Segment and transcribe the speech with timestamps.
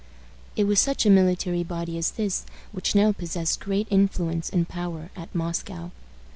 [0.55, 5.11] It was such a military body as this which now possessed great influence and power
[5.15, 5.91] at Moscow.